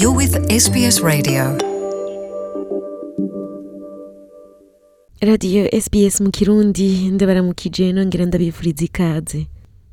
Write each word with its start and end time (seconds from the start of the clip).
You're 0.00 0.16
with 0.16 0.34
SBS 0.62 1.00
Radio. 1.02 1.58
radiyo 5.20 5.80
sbs 5.80 6.20
mu 6.20 6.30
kirundi 6.30 7.10
ndabaramukije 7.10 7.92
nongera 7.92 8.26
ndabifuriza 8.26 8.84
ikaze 8.84 9.46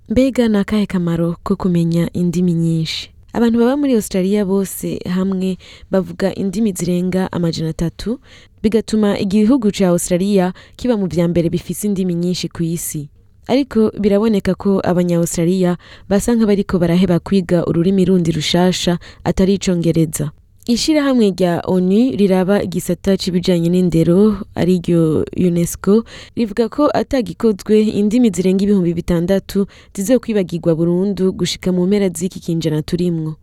mbega 0.10 0.48
ni 0.48 0.58
akahe 0.58 0.86
kamaro 0.86 1.36
ko 1.44 1.56
kumenya 1.56 2.10
indimi 2.14 2.54
nyinshi? 2.54 3.10
Abantu 3.34 3.60
baba 3.60 3.78
muri 3.78 3.94
australia 3.96 4.46
bose 4.46 5.00
hamwe 5.10 5.58
bavuga 5.92 6.36
indimi 6.36 6.72
zirenga 6.74 7.32
amajana 7.32 7.70
atatu 7.70 8.20
bigatuma 8.64 9.20
igihugu 9.20 9.72
ca 9.72 9.88
australia 9.88 10.54
kiba 10.76 10.98
mu 10.98 11.08
vya 11.08 11.28
mbere 11.28 11.50
bifise 11.50 11.88
indimi 11.88 12.14
nyinshi 12.16 12.50
ku 12.50 12.64
isi. 12.64 13.10
Ariko 13.48 13.92
biraboneka 14.00 14.56
ko 14.56 14.80
abanya-australia 14.84 15.78
basa 16.10 16.36
nk'abariko 16.36 16.80
baraheba 16.80 17.20
kwiga 17.20 17.66
ururimi 17.66 18.06
rundi 18.06 18.32
rushasha 18.32 18.98
atari 19.24 19.54
icongereza. 19.56 20.32
Ishirahamwe 20.68 21.36
rya 21.36 21.60
onu 21.68 22.16
riraba 22.16 22.64
igisata 22.64 23.18
c'ibijanye 23.20 23.68
n'indero 23.70 24.48
ari 24.56 24.80
ryo 24.80 25.28
unesco 25.36 26.08
rivuga 26.40 26.70
ko 26.72 26.88
atagikozwe 26.88 27.84
indimi 28.00 28.32
zirenga 28.32 28.64
ibihumbi 28.64 28.94
bitandatu 28.96 29.68
zizokwibagirwa 29.96 30.72
burundu 30.76 31.36
gushika 31.36 31.72
mu 31.76 31.84
mpera 31.88 32.08
z'iki 32.10 32.40
kinjana 32.40 32.80
turimwo. 32.82 33.36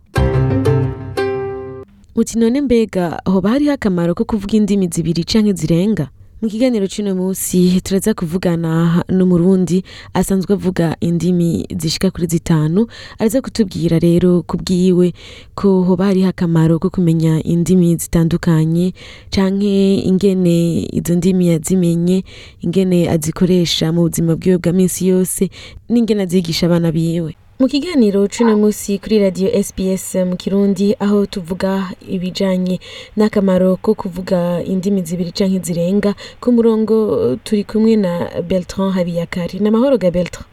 None 2.36 2.60
mbega 2.60 3.20
hoba 3.24 3.50
hariho 3.50 3.72
akamaro 3.72 4.14
ko 4.14 4.24
kuvuga 4.24 4.56
indimi 4.56 4.88
zibiri 4.92 5.24
canke 5.24 5.52
zirenga? 5.52 6.08
Mu 6.42 6.48
kiganiro 6.48 6.86
c'uno 6.88 7.14
musi 7.14 7.80
turaza 7.84 8.14
kuvugana 8.14 9.04
n'umurundi 9.12 9.84
asanzwe 10.14 10.52
avuga 10.54 10.96
indimi 11.00 11.66
zishika 11.80 12.10
kuri 12.10 12.26
zitanu 12.26 12.86
araza 13.18 13.42
kutubwira 13.44 13.98
rero 13.98 14.42
ku 14.48 14.56
bwiwe 14.56 15.12
ko 15.54 15.82
hoba 15.84 16.04
hariho 16.08 16.28
akamaro 16.32 16.78
ko 16.80 16.88
kumenya 16.90 17.42
indimi 17.44 17.96
zitandukanye 17.96 18.94
canke 19.30 20.00
ingene 20.08 20.88
izo 20.98 21.14
ndimi 21.14 21.48
yazimenye 21.52 22.24
ingene 22.64 22.98
azikoresha 23.12 23.92
mu 23.92 24.00
buzima 24.08 24.32
bwiwe 24.36 24.56
bwa 24.58 24.72
minsi 24.72 25.08
yose 25.12 25.50
n'ingene 25.92 26.22
azigisha 26.24 26.66
abana 26.66 26.88
biwe. 26.92 27.36
Mu 27.60 27.66
kiganiro 27.68 28.26
c'uno 28.28 28.56
musi 28.56 28.98
kuri 28.98 29.18
radio 29.18 29.48
sbs 29.62 30.14
mu 30.24 30.36
kirundi 30.36 30.96
aho 31.00 31.26
tuvuga 31.26 31.92
ibijanye 32.08 32.80
n'akamaro 33.16 33.76
ko 33.76 33.94
kuvuga 33.94 34.62
indimi 34.64 35.02
zibiri 35.02 35.32
canke 35.32 35.60
zirenga. 35.60 36.14
Ku 36.40 36.52
murongo 36.52 37.36
turi 37.44 37.64
kumwe 37.64 37.96
na 37.96 38.12
beltran 38.42 38.90
habiyakari. 38.96 39.60
N'amahoro 39.60 39.98
ga 39.98 40.10
beltran. 40.10 40.46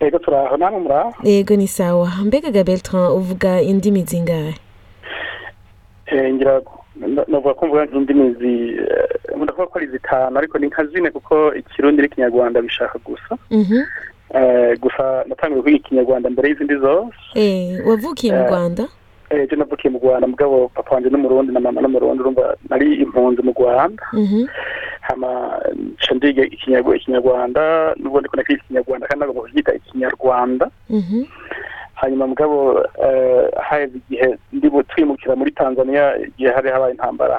Ego 0.00 0.18
turaho 0.18 0.56
namwe 0.56 0.80
muraho 0.80 1.14
yego 1.24 1.56
ni 1.56 1.66
sawa. 1.68 2.10
Mbega 2.24 2.50
ga 2.50 2.64
beltran 2.64 3.10
uvuga 3.12 3.60
indimi 3.62 4.02
zingahe? 4.06 4.54
Eh, 6.06 6.34
ngira 6.34 6.60
novuga 7.28 7.54
ko 7.54 7.66
mvuga 7.66 7.84
nk'indimi 7.84 8.34
zi 8.38 8.52
eh, 8.78 9.36
ndavuga 9.42 9.66
ko 9.66 9.78
ari 9.78 9.86
zitanu 9.86 10.38
ariko 10.38 10.58
ni 10.58 10.66
nka 10.66 10.84
zine 10.86 11.10
kuko 11.10 11.54
ikirundi 11.54 12.02
n'ikinyarwanda 12.02 12.62
bishaka 12.62 12.98
gusa. 13.04 13.34
Mhm. 13.50 13.82
Eh, 13.82 13.86
gusa 14.80 15.24
natangiye 15.28 15.62
kwiga 15.62 15.78
ikinyarwanda 15.78 16.30
mbere 16.30 16.48
y'izindi 16.48 16.76
zose 16.76 17.14
Eh, 17.34 17.86
wavukiye 17.86 18.32
mu 18.32 18.40
Eh, 18.42 18.48
rwanda 18.50 18.84
Eh, 19.30 19.48
je 19.50 19.56
navukiye 19.56 19.90
mu 19.90 19.98
rwanda 19.98 20.26
mugabo 20.26 20.68
papa 20.74 20.94
wanje 20.94 21.10
n'umurundi 21.10 21.52
na 21.52 21.60
mama 21.60 21.80
n'umurundi 21.80 22.20
urumva 22.22 22.56
nari 22.70 22.94
impunzi 23.02 23.42
mu 23.42 23.52
rwanda 23.58 24.02
Mhm. 24.12 24.46
hama 25.00 25.30
nca 25.98 26.14
ndiga 26.14 26.42
ikinyarwa- 26.42 26.96
ikinyarwanda 26.96 27.94
nubwo 27.96 28.20
ndiko 28.20 28.36
nakwiga 28.36 28.62
ikinyarwanda 28.64 29.06
kandi 29.06 29.20
nagomba 29.20 29.42
kuryita 29.42 29.74
ikinyarwanda 29.74 30.66
Mhm. 30.90 31.22
Hanyuma 31.96 32.26
mugabo 32.26 32.80
eh, 33.04 33.48
haheze 33.68 33.96
igihe 33.98 34.36
ndi 34.52 34.68
twimukira 34.88 35.36
muri 35.36 35.50
tanzania 35.50 36.16
igihe 36.28 36.50
hari 36.52 36.68
habaye 36.70 36.92
intambara 36.92 37.34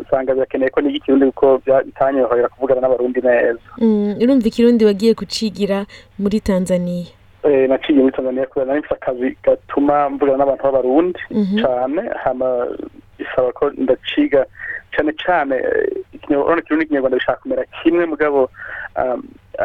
nsanga 0.00 0.34
birakeneye 0.34 0.70
ko 0.70 0.80
niga 0.80 0.96
ikirundi 0.96 1.26
kuko 1.26 1.60
bitanyorohera 1.86 2.48
kuvugana 2.48 2.80
n'abarundi 2.80 3.20
neza 3.20 3.60
Mm, 3.78 4.16
urumva 4.22 4.46
ikirundi 4.48 4.84
wagiye 4.84 5.14
kucigira 5.14 5.86
muri 6.18 6.40
tanzania 6.40 7.06
Eh, 7.44 7.68
naciye 7.68 7.98
muri 8.02 8.12
tanzania 8.16 8.46
kubera 8.46 8.66
nari 8.66 8.80
mfise 8.80 8.94
akazi 8.94 9.36
gatuma 9.44 10.10
mvugana 10.10 10.38
n'abantu 10.38 10.62
b'abarundi 10.64 11.20
Mhm. 11.30 11.58
hama 12.24 12.66
bisaba 13.18 13.52
ko 13.52 13.70
ndaciga 13.76 14.46
cane 14.96 15.12
cane 15.12 15.56
eh, 15.56 15.92
ikinya- 16.16 16.38
urabona 16.40 16.60
ikirundi 16.60 16.84
n'ikinyarwanda 16.84 17.18
bishaka 17.18 17.40
kumera 17.42 17.64
kimwe 17.82 18.06
mugabo 18.06 18.50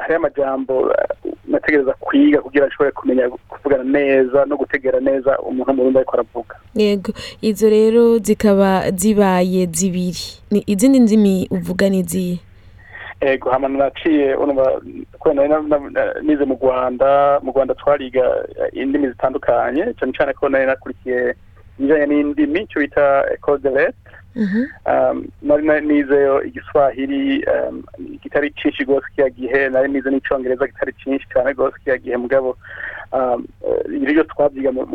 hariho 0.02 0.18
amajambo 0.20 0.92
eh, 0.92 1.32
nategereza 1.48 1.94
kwiga 1.94 2.42
kugira 2.42 2.68
nshobore 2.68 2.92
kumenya 2.92 3.30
kuvugana 3.30 3.84
neza 3.84 4.46
no 4.46 4.58
gutegera 4.58 5.00
neza 5.00 5.40
umuntu 5.40 5.70
w'umurundi 5.70 5.98
ariko 5.98 6.14
aravuga. 6.14 6.56
Yego 6.76 7.12
izo 7.42 7.70
rero 7.70 8.18
zikaba 8.18 8.92
zibaye 8.92 9.66
zibiri. 9.72 10.26
Izindi 10.66 11.00
ndimi 11.00 11.48
uvuga 11.52 11.90
ni 11.90 12.00
izihe? 12.00 12.40
Ego 13.22 13.50
hama 13.50 13.68
naciye 13.68 14.36
kubera 15.20 15.48
nize 16.22 16.46
mu 16.46 16.56
rwanda 16.62 17.40
mu 17.44 17.52
rwanda 17.52 17.76
twariga 17.76 18.24
indimi 18.74 19.08
zitandukanye 19.10 19.94
cane 20.00 20.12
cane 20.18 20.34
ko 20.34 20.50
nari 20.50 20.66
nakurikiye 20.66 21.36
ibijanye 21.80 22.06
n'indimi 22.06 22.60
ico 22.62 22.80
bita 22.80 23.26
ecole 23.34 23.94
Mhm. 24.36 24.66
um, 24.86 25.28
nizeyo 25.88 26.44
igiswahili 26.44 27.46
um, 27.46 27.84
kitari 28.22 28.52
cinshi 28.52 28.84
rwose 28.84 29.06
kiya 29.16 29.30
gihe 29.30 29.70
nari 29.70 29.92
nize 29.92 30.10
n'icongereza 30.10 30.68
kitari 30.68 30.94
cinshi 30.94 31.28
cane 31.30 31.54
rwose 31.54 31.78
kiya 31.84 31.98
gihe 31.98 32.18
mugabo 32.18 32.58
um, 33.12 33.46
eh, 33.68 34.02
ibyo 34.10 34.24
twavyiga 34.24 34.72
mu, 34.72 34.86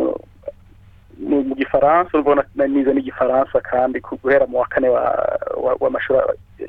gifaransa 1.54 2.10
urabona 2.14 2.44
nari 2.54 2.72
nize 2.72 2.92
n'igifaransa 2.94 3.60
kandi 3.60 4.00
guhera 4.22 4.46
mu 4.46 4.58
wa 4.58 4.66
kane 4.66 4.88
wa- 4.88 5.38
wa- 5.56 5.76
w'amashuri 5.80 6.18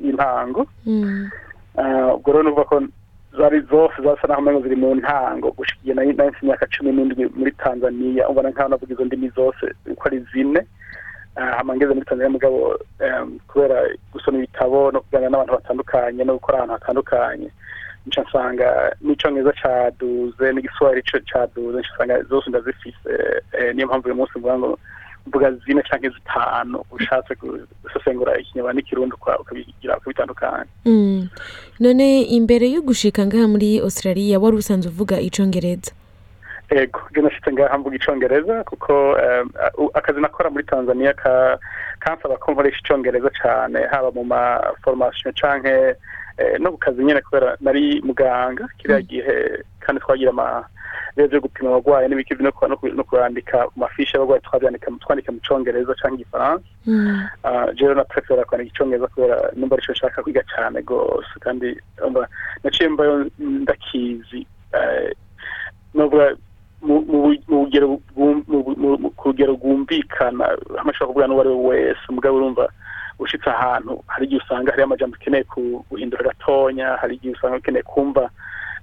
y'intango 0.04 0.68
Mm. 0.86 1.30
Ah, 1.78 2.14
ubwo 2.14 2.32
rero 2.32 2.44
nuvuga 2.44 2.64
ko 2.66 2.82
zari 3.38 3.62
zose 3.72 3.94
zasa 4.04 4.28
naho 4.28 4.42
umengo 4.42 4.62
ziri 4.62 4.76
mu 4.76 4.96
ntango 4.96 5.52
gushikiye 5.58 5.94
mfite 6.28 6.44
imyaka 6.46 6.68
cumi 6.68 6.92
n'indwi 6.92 7.30
muri 7.36 7.52
tanzania 7.52 8.28
ubona 8.30 8.50
nkaho 8.50 8.70
navuga 8.70 8.94
izo 8.94 9.06
ndimi 9.06 9.30
zose 9.30 9.64
uko 9.92 10.04
ari 10.10 10.20
zine 10.34 10.66
Ah, 11.40 11.56
hama 11.58 11.76
ngeze 11.76 11.94
muri 11.94 12.06
tanzania 12.06 12.30
mugabo 12.30 12.76
kubera 13.48 13.88
gusoma 14.14 14.38
ibitabo 14.38 14.92
no 14.92 15.00
kuganira 15.02 15.30
n'abantu 15.32 15.54
batandukanye 15.56 16.24
no 16.28 16.34
gukora 16.36 16.58
ahantu 16.58 16.74
hatandukanye. 16.76 17.48
Nca 18.08 18.22
nsanga 18.28 18.68
n'icongereza 19.02 19.54
caduze 19.62 20.46
n'igiswahili 20.54 21.02
co 21.08 21.18
caduze 21.32 21.80
nca 21.80 21.92
nsanga 21.96 22.24
zose 22.30 22.50
ndazifise 22.50 23.12
Eh, 23.56 23.76
niyo 23.76 23.88
mpamvu 23.88 24.06
uyu 24.08 24.16
munsi 24.16 24.40
mvuga 24.40 24.58
ngo 24.60 24.80
mvuga 25.28 25.52
zine 25.52 25.82
canke 25.82 26.10
zitanu 26.10 26.84
ushatse 26.92 27.36
gusesengura 27.84 28.40
ikinyarwanda 28.40 28.82
n'ikirundi 28.82 29.16
uka- 29.16 29.40
ukabigira 29.40 29.98
ukabitandukanya. 29.98 30.66
Mm. 30.86 31.28
none 31.80 32.22
imbere 32.22 32.72
yo 32.72 32.82
gushika 32.82 33.26
ngaha 33.26 33.48
muri 33.48 33.80
australia 33.80 34.40
wari 34.40 34.56
usanzwe 34.58 34.92
uvuga 34.92 35.20
icongereza? 35.20 35.92
Ego. 36.72 37.00
Je 37.16 37.22
nashitse 37.22 37.52
ngaha 37.54 37.78
mvuga 37.78 37.96
icongereza 37.96 38.64
kuko 38.64 39.18
akazi 39.94 40.22
nakora 40.22 40.50
muri 40.50 40.64
tanzania 40.66 41.14
ka 41.14 41.58
kansaba 42.00 42.38
ko 42.38 42.52
nkoresha 42.52 42.80
icongereza 42.86 43.30
cane 43.42 43.80
haba 43.92 44.12
mu 44.12 44.24
ma 44.24 44.62
formation 44.84 45.34
canke 45.34 45.96
eh, 46.38 46.56
no 46.60 46.72
ku 46.72 46.78
kazi 46.78 47.04
nyene 47.04 47.22
kubera 47.22 47.58
nari 47.62 48.02
muganga 48.06 48.68
kiriya 48.78 49.02
gihe 49.02 49.64
kandi 49.80 50.02
twagira 50.02 50.30
ama 50.32 50.66
rero 51.18 51.28
vyo 51.28 51.42
gupima 51.42 51.70
abagwayi 51.70 52.08
n'ibiki 52.08 52.36
no 52.40 52.52
ku- 52.52 52.68
no 52.68 52.78
ku- 52.78 52.88
no 52.96 53.04
kurandika 53.04 53.68
y'abagwayi 54.14 54.42
twavyandika 54.42 54.88
twandika 55.04 55.32
mu 55.32 55.40
congereza 55.48 55.94
canke 56.00 56.16
igifaransa 56.22 56.64
Mm. 56.88 57.28
Uh, 57.44 57.74
jewe 57.76 57.94
na 57.96 58.04
prefera 58.04 58.46
kwandika 58.46 58.72
icongereza 58.76 59.08
kubera 59.08 59.52
numva 59.56 59.76
arico 59.76 59.92
nshaka 59.92 60.24
kwiga 60.24 60.44
cane 60.56 60.82
gose 60.82 61.34
kandi 61.40 61.76
naciye 62.64 62.90
mbayo 62.90 63.26
ndakizi 63.40 64.48
eh, 64.74 65.12
ku 69.18 69.24
rugero 69.28 69.54
rwumvikana 69.54 70.46
hamwe 70.78 70.92
ashobora 70.92 71.08
kuvuga 71.08 71.28
n'uwo 71.28 71.42
ari 71.42 71.50
we 71.50 71.66
wese 71.68 72.06
mugabo 72.10 72.38
urumva 72.38 72.70
ushitse 73.20 73.50
ahantu 73.50 74.04
hari 74.08 74.26
igihe 74.26 74.42
usanga 74.42 74.72
hariyo 74.72 74.86
amajambo 74.86 75.16
ukeneye 75.16 75.44
guhindura 75.90 76.24
gatonya 76.24 76.88
hari 77.02 77.16
igihe 77.16 77.34
usanga 77.34 77.58
ukeneye 77.58 77.84
kumva 77.84 78.30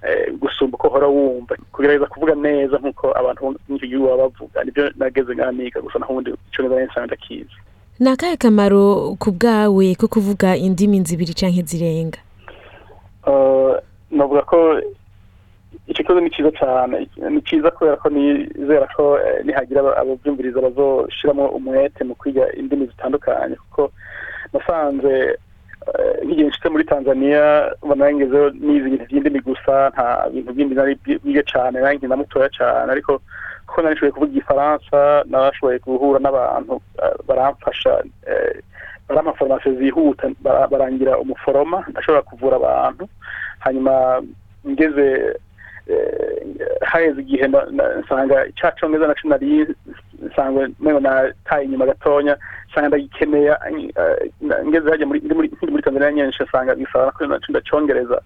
eh, 0.03 0.33
gusumba 0.41 0.77
uko 0.77 0.89
uhora 0.89 1.07
wumva. 1.07 1.57
Kugerageza 1.73 2.07
kuvuga 2.07 2.35
neza 2.35 2.79
nk'uko 2.79 3.17
abantu 3.19 3.41
bo 3.43 3.55
mw'icyo 3.69 3.89
gihugu 3.89 4.09
baba 4.09 4.23
bavuga 4.29 4.65
ni 4.65 4.71
byo 4.71 4.91
nageze 4.97 5.35
ngaha 5.35 5.53
niga 5.53 5.81
gusa 5.81 5.99
naho 5.99 6.13
ubundi 6.13 6.31
icongereza 6.31 6.75
nari 6.75 6.87
nsanzwe 6.87 7.07
ndakizi 7.07 7.57
ni 7.99 8.09
akahe 8.11 8.37
kamaro 8.37 9.17
ku 9.19 9.31
bwawe 9.33 9.95
ko 9.95 10.07
kuvuga 10.09 10.57
indimi 10.57 11.01
zibiri 11.01 11.33
canke 11.35 11.63
zirenga? 11.65 12.19
Eh, 13.27 13.75
navuga 14.11 14.43
ko 14.43 14.81
icyo 15.87 16.03
kibazo 16.05 16.21
ni 16.21 16.31
cyiza 16.35 16.51
cyane 16.61 16.97
ni 17.31 17.41
cyiza 17.47 17.71
kubera 17.71 17.97
ko 17.97 18.09
nizera 18.11 18.87
ko 18.97 19.19
eh, 19.23 19.45
nihagira 19.45 19.81
aba- 19.81 19.97
ababyumviriza 20.03 20.61
bazoshiramo 20.61 21.45
umwete 21.57 22.05
mu 22.05 22.15
kwiga 22.15 22.53
indimi 22.59 22.87
zitandukanye. 22.91 23.55
Kuko 23.57 23.93
nasanze 24.53 25.39
eh, 25.87 26.15
nk'igihe 26.25 26.49
nshitse 26.49 26.69
muri 26.69 26.85
tanzania 26.85 27.71
ubona 27.83 28.11
ngezeho 28.15 28.51
nize 28.51 28.87
ibintu 28.87 29.05
by'indimi 29.07 29.41
gusa 29.47 29.75
nta 29.95 30.27
bintu 30.35 30.51
bindi 30.53 30.75
nari 30.75 30.95
bwige 31.23 31.43
cyane 31.47 31.79
nari 31.81 31.97
nkina 32.03 32.17
mutoya 32.19 32.49
cyane 32.59 32.89
ariko 32.93 33.21
ko 33.67 33.83
narishoboye 33.83 34.13
kuvuga 34.13 34.31
igifaransa 34.33 34.99
narashoboye 35.31 35.79
guhura 35.79 36.19
n'abantu 36.23 36.81
baramfasha 37.29 37.93
barampa 39.09 39.33
foromasiyo 39.39 39.75
zihuta 39.79 40.27
barangira 40.71 41.19
umuforoma 41.19 41.85
ndashobora 41.91 42.23
kuvura 42.23 42.57
abantu. 42.59 43.05
Hanyuma 43.63 44.23
ngeze 44.69 45.07
haheze 46.91 47.21
igihe 47.21 47.47
nsanga 48.01 48.37
cya 48.57 48.73
cyongereza 48.77 49.07
naco 49.07 49.29
nari 49.29 49.67
nsanga 50.27 50.69
mego 50.81 51.01
nataye 51.01 51.65
inyuma 51.65 51.87
gatonya 51.87 52.37
nsanga 52.71 52.89
ndagikeneye 52.89 53.53
ngeze 54.67 54.91
hajya 54.91 55.07
muri 55.07 55.21
muri 55.71 55.83
tanzania 55.83 56.13
nyinshi 56.13 56.43
nsanga 56.43 56.75
bisaba 56.75 57.11
ko 57.13 57.25
ndacongereza 57.49 58.21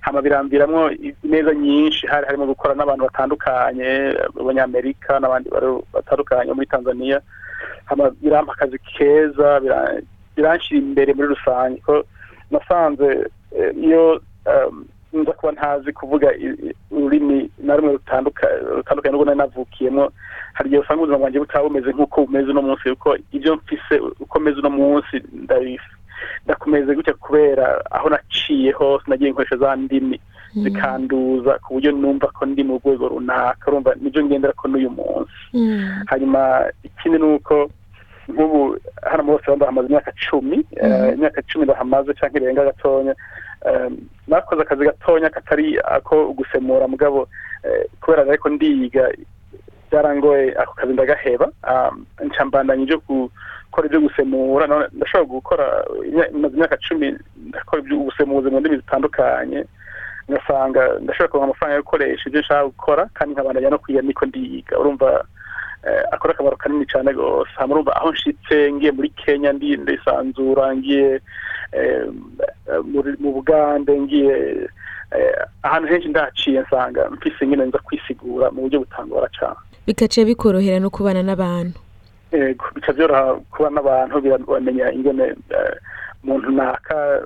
hama 0.00 0.22
birambiramwo 0.22 0.90
ineza 1.24 1.54
nyinshi 1.54 2.06
hari 2.06 2.26
harimo 2.26 2.46
gukora 2.46 2.74
n'abantu 2.74 3.04
batandukanye 3.04 4.14
abanyamerika 4.40 5.18
n'abandi 5.20 5.50
batandukanye 5.94 6.52
muri 6.52 6.66
tanzania. 6.66 7.20
Hama 7.84 8.10
birampa 8.10 8.52
akazi 8.52 8.78
keza 8.78 9.60
biranshira 10.36 10.78
imbere 10.78 11.14
muri 11.14 11.28
rusange. 11.34 11.80
Ko 11.86 12.04
nasanze 12.50 13.30
iyo 13.82 14.20
nza 15.12 15.32
kuba 15.32 15.52
ntazi 15.52 15.92
kuvuga 15.92 16.28
ururimi 16.90 17.50
na 17.58 17.76
rumwe 17.76 17.92
rutandukanye 17.96 19.10
n'ubwo 19.10 19.24
nari 19.24 19.38
navukiyemo. 19.38 20.10
Hari 20.56 20.66
igihe 20.68 20.82
usanga 20.82 21.00
ubuzima 21.02 21.18
bwanjye 21.18 21.38
butaba 21.40 21.64
bumeze 21.68 21.90
nk'uko 21.92 22.16
bumeze 22.26 22.48
uno 22.50 22.62
munsi 22.62 22.90
kuko 22.96 23.16
ibyo 23.32 23.56
mfise 23.56 23.94
uko 24.20 24.36
meze 24.40 24.58
uno 24.60 24.70
munsi 24.70 25.14
ndakomeze 26.44 26.94
gutya 26.94 27.14
kubera 27.14 27.80
aho 27.90 28.08
naciye 28.08 28.72
hose 28.72 29.04
nagiye 29.06 29.30
nkoresha 29.30 29.56
za 29.56 29.76
ndimi 29.76 30.20
zikanduza 30.62 31.58
ku 31.60 31.74
buryo 31.76 31.92
numva 31.92 32.26
ko 32.32 32.46
ndi 32.46 32.64
mu 32.64 32.80
rwego 32.80 33.08
runaka 33.08 33.68
urumva 33.70 33.94
ni 34.00 34.08
byo 34.10 34.24
ngendera 34.24 34.52
ko 34.56 34.68
n'uyu 34.68 34.90
munsi. 34.90 35.36
Hanyuma 36.08 36.64
ikindi 36.82 37.18
ni 37.18 37.24
uko 37.36 37.68
nk'ubu 38.28 38.78
hano 39.04 39.22
bose 39.22 39.44
bahamaze 39.56 39.88
imyaka 39.88 40.12
cumi 40.16 40.64
imyaka 41.14 41.42
cumi 41.44 41.64
ndahamaze 41.64 42.14
cyangwa 42.16 42.40
irenga 42.40 42.64
gatonya 42.72 43.14
nakoze 44.26 44.62
akazi 44.62 44.84
gatonya 44.84 45.30
katari 45.30 45.78
ako 45.84 46.32
gusemura 46.32 46.88
mugabo 46.88 47.28
kubera 48.00 48.22
ariko 48.22 48.48
ndiga 48.48 49.10
byarangoye 49.90 50.54
ako 50.58 50.72
kazi 50.74 50.92
ndagaheba. 50.92 51.46
Ncambandanya 52.24 52.82
ibyo 52.82 52.98
gukora 53.08 53.86
ibyo 53.86 54.00
gusemura 54.00 54.66
ndashobora 54.92 55.24
gukora 55.30 55.64
imyaka 56.32 56.76
cumi 56.76 57.14
ndakora 57.36 57.82
ubusemuzi 57.94 58.50
mu 58.50 58.60
ndimi 58.60 58.76
zitandukanye 58.76 59.64
ngasanga 60.30 60.98
ndashobora 61.02 61.28
kuronka 61.30 61.44
amafaranga 61.46 61.76
yo 61.76 61.82
gukoresha 61.82 62.24
ibyo 62.28 62.40
nshaka 62.40 62.64
gukora 62.64 63.02
kandi 63.14 63.34
nkabandanya 63.34 63.70
no 63.70 63.78
kwiga 63.78 64.02
niko 64.02 64.26
ndiga. 64.26 64.78
Urumva 64.78 65.24
akora 66.10 66.34
akamaro 66.34 66.56
kanini 66.56 66.86
cyane 66.86 67.12
rwose. 67.12 67.50
Urumva 67.70 67.96
aho 67.96 68.12
nshitse 68.12 68.72
ngiye 68.72 68.92
muri 68.92 69.08
kenya 69.10 69.52
ndisanzura 69.52 70.76
ngiye 70.76 71.20
mu 73.20 73.32
bugande 73.32 74.00
ngiye 74.00 74.68
ahantu 75.62 75.88
henshi 75.88 76.08
ndahaciye 76.08 76.60
nsanga 76.60 77.10
mfise 77.10 77.46
nyine 77.46 77.64
nza 77.66 77.78
kwisigura 77.78 78.50
mu 78.50 78.60
buryo 78.62 78.78
butangora 78.80 79.28
cyane 79.38 79.56
bikaca 79.86 80.24
bikorohera 80.26 80.78
no 80.80 80.90
kubana 80.90 81.22
n'abantu. 81.22 81.78
Yego 82.32 82.64
bica 82.74 82.92
byoroha 82.92 83.34
kubana 83.54 83.74
n'abantu 83.80 84.14
bamenya 84.50 84.92
ingene 84.92 85.34
umuntu 86.24 86.50
naka 86.50 87.22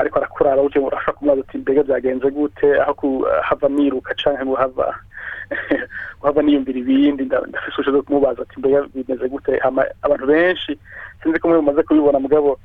ariko 0.00 0.18
arakurara 0.18 0.62
uje 0.62 0.78
urashobora 0.78 1.12
kumubaza 1.18 1.40
uti 1.40 1.58
mbega 1.58 1.82
byagenze 1.82 2.30
gute? 2.30 2.80
Aho 2.80 2.94
kuhava 2.94 3.68
niruka 3.68 4.14
canke 4.14 4.44
guhava 4.44 4.94
guhava 6.20 6.42
niyumvira 6.42 6.78
ibindi 6.78 7.24
ndafise 7.24 7.74
ubushobozi 7.76 7.90
bwo 7.90 8.02
kumubaza 8.02 8.42
ati 8.42 8.58
mbega 8.58 8.86
bimeze 8.94 9.28
gute? 9.28 9.52
Abantu 10.02 10.26
benshi 10.26 10.78
sinzi 11.22 11.38
ko 11.38 11.48
mumaze 11.48 11.82
kubibona 11.82 12.18
mugabo 12.18 12.58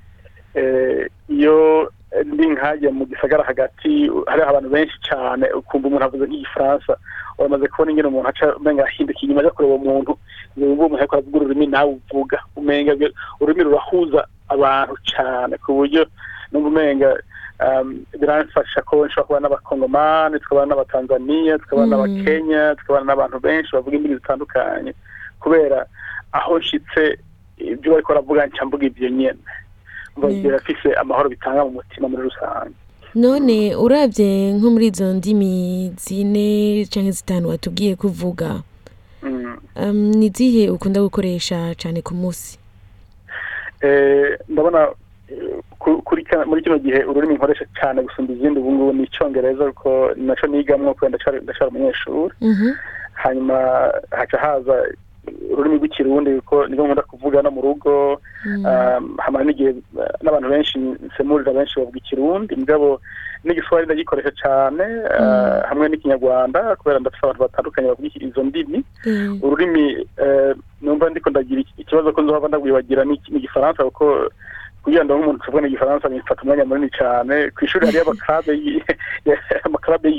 iyo 1.29 1.91
ndi 2.25 2.45
nkajya 2.47 2.91
mu 2.91 3.05
gisagara 3.05 3.43
hagati 3.43 4.11
hariho 4.27 4.49
abantu 4.49 4.69
benshi 4.69 4.97
cyane 5.07 5.45
ukumva 5.59 5.87
umuntu 5.87 6.05
avuze 6.05 6.25
nk'igifaransa 6.27 6.93
uramaze 7.39 7.67
kubona 7.67 7.91
ingene 7.91 8.07
umuntu 8.11 8.29
aca 8.29 8.45
umenga 8.59 8.83
ahinduka 8.83 9.19
inyuma 9.23 9.41
ajya 9.41 9.55
kureba 9.55 9.75
umuntu 9.79 10.11
wumva 10.57 10.83
umuntu 10.85 10.99
ariko 10.99 11.15
aravuga 11.15 11.37
ururimi 11.37 11.67
nawe 11.71 11.91
uvuga 11.95 12.37
umenga 12.59 12.91
ururimi 13.39 13.63
rurahuza 13.63 14.21
abantu 14.53 14.95
cyane 15.11 15.53
ku 15.63 15.69
buryo 15.77 16.01
numva 16.51 16.67
umenga 16.69 17.09
biramfasha 18.19 18.81
ko 18.81 19.05
nshobora 19.05 19.23
kubana 19.27 19.43
n'abakongomani 19.47 20.39
tukabana 20.39 20.67
n'abatanzaniya 20.75 21.57
tukabana 21.59 21.87
n'abakenya 21.97 22.75
tukabana 22.75 23.05
n'abantu 23.05 23.39
benshi 23.39 23.69
bavuga 23.73 23.95
indimi 23.97 24.15
zitandukanye. 24.15 24.93
Kubera 25.39 25.85
aho 26.31 26.59
nshitse 26.59 27.17
ibyo 27.57 27.91
bariko 27.91 28.13
baravuga 28.13 28.45
nca 28.47 28.65
mvuga 28.65 28.85
ibyo 28.85 29.09
nyene. 29.09 29.45
Birafise 30.43 30.93
amahoro 30.93 31.29
bitanga 31.29 31.65
mu 31.65 31.71
mutima 31.71 32.07
muri 32.09 32.23
rusange. 32.23 32.75
None 33.15 33.75
urabye 33.75 34.53
nko 34.53 34.69
muri 34.69 34.87
izo 34.87 35.13
ndimi 35.13 35.93
zine 35.97 36.85
cyangwa 36.85 37.11
zitanu 37.11 37.49
watubwiye 37.49 37.95
kuvuga. 37.95 38.61
Ni 39.93 40.25
izihe 40.25 40.69
ukunda 40.69 41.01
gukoresha 41.01 41.75
cyane 41.75 42.01
ku 42.01 42.13
munsi 42.13 42.57
ndabona 44.49 44.87
muri 46.45 46.61
kino 46.63 46.77
gihe 46.79 47.03
ururimi 47.05 47.35
nkoresha 47.35 47.65
cyane 47.79 48.01
gusumba 48.03 48.33
izindi 48.33 48.59
ubu 48.59 48.71
ngubu 48.71 48.93
ni 48.93 49.03
icyongereza 49.03 49.65
kuko 49.71 50.11
na 50.15 50.35
cyo 50.35 50.47
nigamwo 50.47 50.93
kubera 50.93 51.17
ndacyari 51.43 51.69
umunyeshuri. 51.71 52.33
Hanyuma 53.13 53.57
haca 54.11 54.37
haza 54.41 54.75
ururimi 55.53 55.77
rw'ikirundi 55.77 56.41
kuko 56.41 56.67
ni 56.67 56.75
bwo 56.75 56.85
nkunda 56.85 57.01
kuvuga 57.05 57.41
no 57.41 57.51
mu 57.51 57.61
rugo. 57.61 58.21
Hamara 59.23 59.45
n'igihe 59.45 59.75
n'abantu 60.23 60.49
benshi 60.49 60.77
nsemurira 60.79 61.53
benshi 61.53 61.77
bavuga 61.79 61.97
ikirundi. 61.97 62.55
Mugabo 62.55 63.01
n'igiswahili 63.45 63.85
ndagikoresha 63.85 64.31
cyane 64.41 64.83
hamwe 65.69 65.85
n'ikinyarwanda 65.89 66.75
kubera 66.75 66.99
ndafite 66.99 67.23
abantu 67.25 67.41
batandukanye 67.45 67.87
bavuga 67.89 68.09
izo 68.21 68.43
ndimi. 68.43 68.79
Ururimi 69.41 69.83
numva 70.81 71.09
ndiko 71.09 71.29
ndagira 71.29 71.61
ikibazo 71.77 72.11
ko 72.13 72.21
nzohava 72.21 72.47
ndagwibagira 72.47 73.05
n'igifaransa 73.05 73.83
kuko 73.83 74.29
kugira 74.83 75.05
ngo 75.05 75.13
nk'umuntu 75.13 75.43
tuvuge 75.45 75.61
n'igifaransa 75.61 76.09
bimfata 76.09 76.41
umwanya 76.41 76.65
munini 76.65 76.89
cyane 76.99 77.35
ku 77.53 77.59
ishuri 77.65 77.85
hariyo 77.85 78.03
amakarabe 78.03 78.53
amakarabe 79.67 80.09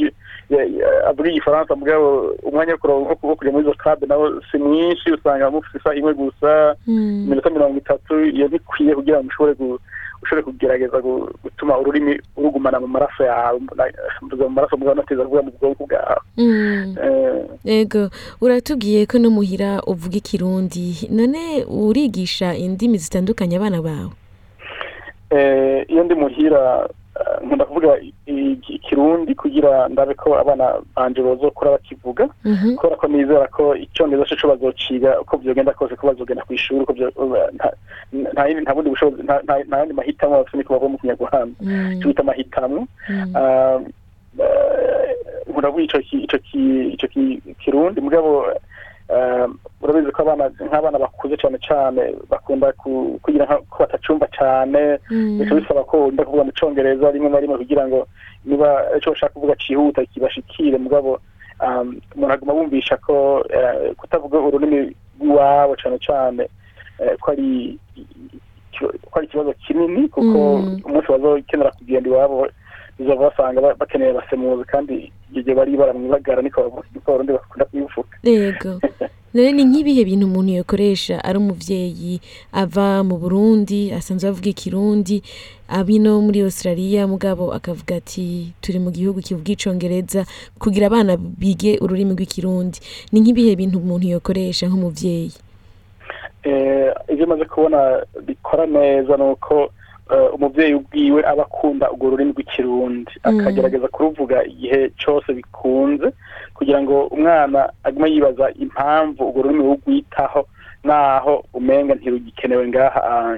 avuga 1.09 1.29
igifaransa 1.31 1.77
mugabo 1.77 2.37
umwanya 2.43 2.79
wo 2.83 3.37
kujya 3.37 3.53
muri 3.53 3.65
izo 3.65 3.75
karabe 3.75 4.07
nawo 4.07 4.43
si 4.51 4.59
mwinshi 4.59 5.13
usanga 5.13 5.51
mufite 5.51 5.79
isaha 5.79 5.97
imwe 5.97 6.15
gusa 6.15 6.77
iminota 6.87 7.51
mirongo 7.51 7.77
itatu 7.79 8.15
iyo 8.25 8.49
bikwiye 8.49 8.95
kugira 8.95 9.19
ngo 9.19 9.29
ushobore 9.29 9.55
ushobore 10.23 10.43
kugerageza 10.43 11.01
gutuma 11.43 11.79
ururimi 11.79 12.21
urugumana 12.37 12.81
mu 12.81 12.87
maraso 12.87 13.25
yawe 13.25 13.59
mu 13.59 14.49
maraso 14.51 14.77
mugabo 14.77 14.95
nateza 14.95 15.23
kuvuga 15.25 15.43
mu 15.43 15.53
bwonko 15.59 15.83
bwawe. 15.87 16.23
Yego 17.65 18.11
uratubwiye 18.41 19.07
ko 19.07 19.19
no 19.19 19.31
muhira 19.31 19.83
uvuga 19.87 20.17
ikirundi. 20.17 21.09
None 21.11 21.65
urigisha 21.67 22.55
indimi 22.55 22.99
zitandukanye 22.99 23.57
abana 23.57 23.83
bawe? 23.83 24.22
Iyo 25.89 26.05
ndi 26.05 26.15
muhira 26.15 26.89
nkunda 27.45 27.65
kuvuga 27.65 27.91
ikirundi 28.69 29.35
kugira 29.35 29.89
ndabe 29.89 30.15
ko 30.15 30.39
abana 30.39 30.81
banje 30.97 31.23
bazokura 31.23 31.71
bakivuga 31.77 32.29
kubera 32.77 32.97
ko 32.97 33.07
nizera 33.09 33.47
ko 33.49 33.77
icyongereza 33.77 34.37
cyo 34.37 34.49
bazociga 34.49 35.21
uko 35.21 35.37
byogenda 35.39 35.73
kose 35.77 35.97
ko 35.97 36.07
bazogenda 36.09 36.43
ku 36.45 36.53
ishuri 36.57 36.85
nta 38.63 38.75
bundi 38.75 38.91
bushobozi 38.91 39.23
nta 39.23 39.55
yandi 39.79 39.95
mahitamo 39.95 40.33
bafite 40.41 40.57
niko 40.57 40.73
bava 40.75 40.89
mu 40.89 40.99
kinyarwanda 40.99 41.55
icyo 41.97 42.09
bita 42.09 42.23
amahitamo 42.25 42.81
nkunda 45.49 45.69
kuvuga 45.69 45.99
icyo 46.93 47.09
kirundi 47.61 48.01
mugabo 48.01 48.47
urabizi 49.83 50.13
ko 50.13 50.23
abana 50.23 50.45
nk'abana 50.69 50.99
bakuze 50.99 51.37
cyane 51.37 51.59
cyane 51.61 52.03
bakunda 52.31 52.73
kugira 53.23 53.47
ko 53.71 53.77
batacumva 53.85 54.27
cyane 54.39 54.99
bica 55.39 55.55
bisaba 55.55 55.85
ko 55.85 56.05
wenda 56.09 56.25
kuvuga 56.25 56.45
mu 56.45 56.53
cyongereza 56.57 57.11
rimwe 57.11 57.29
na 57.31 57.41
rimwe 57.41 57.57
kugira 57.59 57.85
ngo 57.89 58.07
niba 58.45 58.69
icyo 58.97 59.11
bashaka 59.13 59.35
kuvuga 59.35 59.55
cyihuta 59.61 60.05
kibashikire. 60.09 60.79
Mugabo 60.79 61.21
umuntu 62.15 62.33
aguma 62.35 62.55
bumvisha 62.55 62.97
ko 62.97 63.45
kutavuga 63.99 64.39
ururimi 64.41 64.97
rw'iwabo 65.21 65.77
cyane 65.77 65.99
cyane 66.07 66.43
ari 67.29 67.79
ko 69.11 69.15
ari 69.19 69.27
ikibazo 69.27 69.53
kinini 69.67 70.09
kuko 70.09 70.39
umunsi 70.87 71.09
bazokenera 71.13 71.71
kugenda 71.79 72.09
iwabo 72.09 72.49
bizaba 72.99 73.31
basanga 73.31 73.61
bakeneye 73.81 74.11
abasemuzi 74.11 74.65
kandi 74.65 75.13
igihe 75.35 75.55
bari 75.57 75.77
baramwibagara 75.77 76.43
niko 76.43 76.61
abarundi 77.07 77.33
bakunda 77.33 77.65
kubivuga 77.65 78.15
yego. 78.23 78.81
None 79.35 79.53
ni 79.53 79.65
nk'ibihe 79.65 80.05
bintu 80.05 80.27
umuntu 80.27 80.53
yakoresha 80.61 81.25
ari 81.25 81.39
umuvyeyi 81.39 82.21
ava 82.53 83.01
mu 83.01 83.17
burundi 83.17 83.89
asanzwe 83.89 84.29
avuga 84.29 84.49
ikirundi 84.53 85.25
abino 85.73 86.21
muri 86.21 86.45
australia 86.45 87.09
mugabo 87.09 87.49
akavuga 87.57 87.97
ati 87.97 88.53
turi 88.61 88.79
mu 88.79 88.91
gihugu 88.93 89.25
kivuga 89.25 89.53
icongereza 89.53 90.29
kugira 90.61 90.85
abana 90.87 91.17
bige 91.17 91.81
ururimi 91.81 92.13
rw'ikirundi. 92.13 92.77
Ni 93.13 93.21
nk'ibihe 93.21 93.57
bintu 93.57 93.81
umuntu 93.81 94.07
yakoresha 94.13 94.69
nk'umuvyeyi. 94.69 95.33
Eh, 96.45 96.93
ibyo 97.09 97.27
maze 97.27 97.45
kubona 97.45 98.05
bikora 98.27 98.67
neza 98.67 99.17
ni 99.17 99.25
uko 99.33 99.73
umubyeyi 100.35 100.75
ubwiwe 100.75 101.21
aba 101.27 101.43
akunda 101.43 101.91
urwo 101.91 102.11
rurimi 102.11 102.33
rw'ikirundi 102.33 103.13
Mm. 103.25 103.41
akagerageza 103.41 103.89
kuruvuga 103.89 104.45
igihe 104.45 104.91
cyose 105.01 105.33
bikunze 105.33 106.13
kugira 106.55 106.83
ngo 106.83 107.07
umwana 107.15 107.71
agume 107.85 108.11
yibaza 108.11 108.51
impamvu 108.65 109.23
urwo 109.29 109.43
rurimi 109.43 109.63
rugwitaho 109.65 110.47
naho 110.85 111.45
umenga 111.55 111.95
ntirugikenewe 111.95 112.69
ngaha 112.69 113.01
ah, 113.13 113.37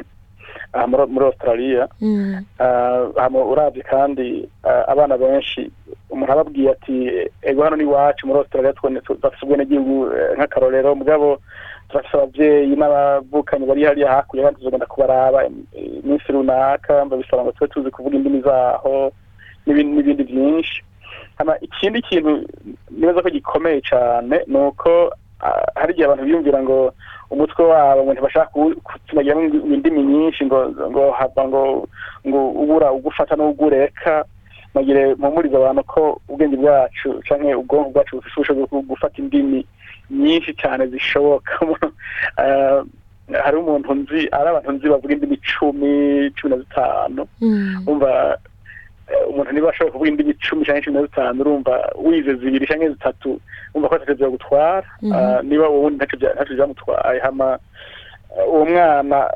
aha 0.72 0.86
muri- 0.86 1.24
australia 1.26 1.88
Mm. 2.00 2.44
Ah, 2.58 3.06
hama 3.16 3.38
uravye 3.44 3.82
kandi 3.82 4.48
ah, 4.64 4.84
abana 4.92 5.18
benshi 5.18 5.70
umuntu 6.10 6.32
ababwiye 6.32 6.70
ati 6.70 6.94
ego 7.42 7.62
hano 7.62 7.76
ni 7.76 7.82
iwacu 7.82 8.26
muri 8.26 8.38
australia 8.38 8.72
dufise 9.22 9.42
ubwenegihugu 9.46 10.06
eh, 10.16 10.34
nk'akarorero 10.38 10.94
mugabo 10.94 11.38
turafise 11.94 12.16
abavyeyi 12.16 12.74
n'abavukanyi 12.76 13.66
bari 13.66 13.84
hariya 13.86 14.10
hakurya 14.10 14.44
kandi 14.44 14.58
tuzogenda 14.58 14.86
kubaraba 14.86 15.44
eh, 15.46 15.50
iminsi 16.02 16.32
runaka 16.32 17.04
babisaba 17.06 17.42
ngo 17.46 17.52
tube 17.52 17.68
tuzi 17.70 17.90
kuvuga 17.90 18.16
indimi 18.16 18.40
zaho 18.42 19.12
n'ibindi 19.66 20.74
hama 21.38 21.54
ikindi 21.60 22.02
kintu 22.02 22.42
nibaza 22.90 23.22
ko 23.22 23.30
gikomeye 23.30 23.80
cane 23.80 24.42
ni 24.46 24.58
uko 24.58 25.10
ah, 25.40 25.66
hari 25.74 25.92
igihe 25.92 26.06
abantu 26.06 26.24
biyumvira 26.24 26.62
ngo 26.62 26.92
umutwe 27.30 27.62
wabo 27.64 28.02
ngo 28.02 28.12
ntibashaka 28.12 28.50
kutunagiramo 28.84 29.42
indimi 29.74 30.02
nyinshi 30.02 30.46
ngo 30.46 30.58
ngo 30.90 31.14
ngo 32.26 32.40
ubura 32.62 32.92
ugufata 32.92 33.36
n'ugureka. 33.36 34.24
Nagire 34.74 35.14
mpumuriza 35.14 35.56
abantu 35.56 35.82
ko 35.84 36.20
ubwenge 36.28 36.56
bwacu 36.56 37.08
canke 37.28 37.54
ubwonko 37.54 37.90
bwacu 37.90 38.16
bufise 38.16 38.34
ubushobozi 38.36 38.66
bwo 38.70 38.80
gufata 38.82 39.16
indimi 39.22 39.66
nyinshi 40.10 40.54
cyane 40.54 40.86
zishoboka 40.86 41.52
Eh, 42.38 42.82
hari 43.44 43.56
umuntu 43.56 43.94
nzi 43.94 44.28
ari 44.32 44.48
abantu 44.48 44.72
nzi 44.72 44.88
bavuga 44.88 45.14
indimi 45.14 45.34
icumi 45.40 46.30
cumi 46.36 46.50
na 46.50 46.58
zitanu 46.62 47.22
Mm. 47.40 47.82
umva 47.86 48.38
eh, 49.08 49.28
umuntu 49.30 49.52
niba 49.52 49.70
ashobora 49.70 49.92
kuvuga 49.92 50.10
indimi 50.10 50.30
icumi 50.36 50.64
canke 50.64 50.82
cumi 50.84 50.96
na 50.96 51.06
zitanu 51.06 51.40
urumva 51.40 51.74
wize 52.04 52.34
zibiri 52.34 52.66
canke 52.66 52.88
zitatu 52.90 53.40
umva 53.74 53.88
ko 53.88 53.94
atacyo 53.94 54.14
vyogutwara 54.14 54.84
Mhm. 55.02 55.12
Ah, 55.12 55.40
niba 55.42 55.68
uwundi 55.70 55.96
ntacyo 55.96 56.54
vyamutwaye 56.56 57.20
hama 57.20 57.58
eh, 58.36 58.48
uwo 58.48 58.64
mwana 58.66 59.30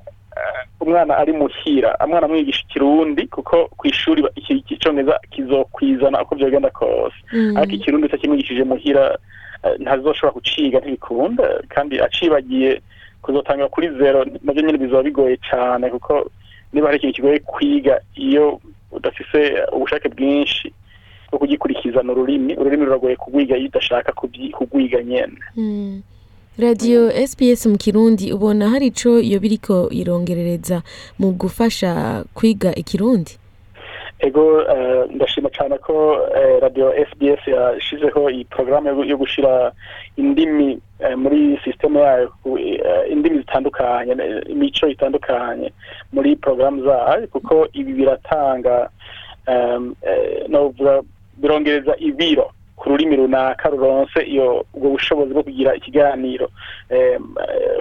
umwana 0.81 1.17
ari 1.19 1.33
muhira 1.33 1.97
umwana 2.05 2.27
amwigisha 2.27 2.63
ikirundi 2.69 3.27
kuko 3.27 3.69
ku 3.77 3.87
ishuri 3.89 4.25
icongereza 4.69 5.19
kizokwizana 5.31 6.23
uko 6.23 6.35
vyogenda 6.35 6.71
kose 6.71 7.17
Mm. 7.33 7.57
ariko 7.57 7.75
ikirundi 7.75 8.07
utakimwigishije 8.07 8.65
muhira 8.65 9.19
eh, 9.65 9.75
ntazoshobora 9.81 10.33
kuciga 10.33 10.79
ntibikunda 10.81 11.45
kandi 11.69 12.01
acibagiye 12.01 12.81
kuzotangira 13.23 13.69
kuri 13.69 13.89
zero 13.99 14.25
navyo 14.43 14.63
nyene 14.63 14.79
bizoba 14.79 15.03
bigoye 15.03 15.37
cane 15.51 15.91
kuko 15.91 16.31
niba 16.73 16.87
hari 16.87 16.99
ikintu 16.99 17.15
kigoye 17.17 17.39
kwiga 17.39 18.01
iyo 18.15 18.61
udafise 18.93 19.41
ubushake 19.73 20.09
bwinshi 20.09 20.73
bwo 21.31 21.39
kugikurikizana 21.39 22.13
ururimi 22.13 22.57
ururimi 22.57 22.85
ruragoye 22.85 23.17
kugwiga 23.17 23.57
iyo 23.57 23.69
udashaka 23.69 24.13
kugwiga 24.53 25.03
nyene 25.03 25.37
Mm. 25.57 26.03
Radiyo 26.59 27.11
sps 27.27 27.67
mu 27.67 27.77
kirundi 27.79 28.33
ubona 28.33 28.69
hari 28.71 28.87
ico 28.87 29.21
iyo 29.21 29.41
biriko 29.41 29.89
irongerereza 29.91 30.83
mu 31.19 31.33
gufasha 31.33 32.25
kwiga 32.35 32.75
ikirundi? 32.75 33.39
Ego 34.21 34.63
eh, 34.63 35.05
ndashima 35.15 35.51
cyane 35.51 35.79
ko 35.79 36.19
eh, 36.37 36.59
radio 36.61 36.93
sbs 37.11 37.43
yashizeho 37.49 38.31
iyi 38.31 38.45
porogaramu 38.45 39.05
yo- 39.05 39.17
gushira 39.17 39.73
indimi 40.17 40.79
eh, 41.01 41.17
muri 41.19 41.59
sisiteme 41.65 42.01
yayo 42.01 42.33
indimi 43.11 43.39
zitandukanye 43.39 44.13
imico 44.49 44.89
itandukanye 44.89 45.73
muri 46.13 46.37
porogaramu 46.37 46.83
zayo 46.85 47.27
kuko 47.27 47.69
ibi 47.73 47.93
biratanga 47.93 48.91
birongereza 51.39 51.95
ibiro. 51.99 52.51
Ku 52.79 52.89
rurimi 52.95 53.17
runaka 53.17 53.69
ruronse 53.69 54.21
iyo 54.23 54.65
ubwo 54.75 54.89
bushobozi 54.95 55.33
bwo 55.35 55.43
kugira 55.43 55.75
ikiganiro 55.75 56.49
eh, 56.91 57.19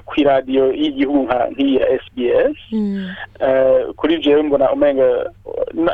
kw'iradiyo 0.05 0.73
y'igihugu 0.73 1.23
nka 1.29 1.39
nk'iyi 1.53 1.75
ya 1.79 1.87
sbs 2.03 2.57
Mm. 2.71 3.09
Eh, 3.39 3.81
kuri 3.95 4.17
jewe 4.19 4.41
mbona 4.41 4.71
umenga 4.73 5.29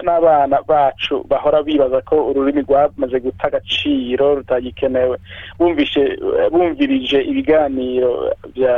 n'abana 0.04 0.58
bacu 0.68 1.24
bahora 1.30 1.64
bibaza 1.64 2.02
ko 2.02 2.16
ururimi 2.32 2.62
rwamaze 2.62 3.20
guta 3.20 3.48
agaciro 3.48 4.36
rutagikenewe 4.36 5.18
bumvishe 5.60 6.02
eh, 6.02 6.50
bumvirije 6.52 7.22
ibiganiro 7.22 8.32
bya 8.56 8.76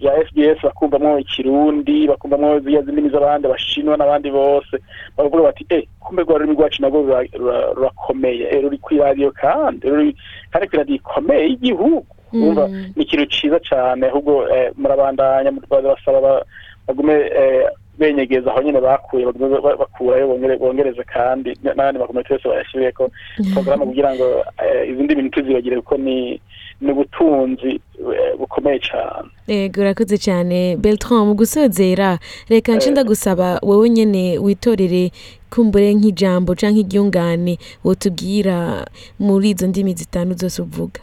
bya 0.00 0.12
SBS 0.26 0.62
bakumvamwo 0.62 1.18
ikirundi 1.18 2.08
bakumvamwo 2.08 2.60
ziriya 2.60 2.82
zindimi 2.82 3.08
z'abandi 3.10 3.46
abashinwa 3.46 3.96
n'abandi 3.96 4.30
bose. 4.30 4.76
Baravuga 5.16 5.42
bati 5.42 5.66
eh 5.68 5.84
kumbe 6.00 6.22
rwa 6.22 6.38
rurimi 6.38 6.54
rwacu 6.56 6.82
rura- 6.82 7.72
rurakomeye. 7.76 8.48
Eh, 8.50 8.62
ruri 8.62 8.78
kw'iradiyo 8.78 9.30
kandi 9.32 9.84
ruri 9.88 10.16
kandi 10.50 10.68
kw'iradiyo 10.68 10.96
ikomeye 10.96 11.44
y'igihugu. 11.48 12.06
Mm. 12.32 12.92
ni 12.96 13.02
ikintu 13.02 13.26
ciza 13.26 13.58
cane 13.58 14.06
ahubwo 14.06 14.46
eh, 14.48 14.70
murabandanya 14.78 15.50
basaba 15.70 16.20
ba- 16.20 16.44
bagume 16.86 17.14
eh, 17.14 17.66
benyegeza 17.98 18.50
aho 18.50 18.62
nyene 18.62 18.80
bakuye 18.80 19.24
bakurayo 19.26 20.26
bongere- 20.28 20.58
bongereze 20.58 21.02
kandi 21.04 21.56
n'abandi 21.62 21.98
makomite 22.00 22.32
yose 22.34 22.48
bayashireko 22.48 23.10
porogaramu 23.54 23.86
kugira 23.86 24.14
ngo 24.14 24.44
eh, 24.64 24.88
izindi 24.90 25.14
bintu 25.14 25.30
tuzibagire 25.40 25.76
kuko 25.76 25.96
ni 25.96 26.40
ni 26.80 26.92
ubutunzi 26.92 27.80
eh, 28.00 28.32
bukomeye 28.38 28.78
cane. 28.78 29.28
Ego 29.48 29.80
urakoze 29.80 30.16
cyane 30.18 30.76
Beltran 30.76 31.26
mu 31.28 31.34
gusozera 31.34 32.18
reka 32.48 32.72
nce 32.76 32.86
Eh. 32.88 32.92
ndagusaba 32.92 33.60
wowe 33.62 33.90
nyene 33.90 34.38
witorere 34.38 35.10
kumbure 35.50 35.92
nk'ijambo 35.94 36.54
canke 36.54 36.80
iryungane 36.80 37.58
wotubwira 37.84 38.86
muri 39.18 39.50
izo 39.50 39.66
ndimi 39.66 39.92
zitanu 39.94 40.34
zose 40.34 40.62
uvuga. 40.62 41.00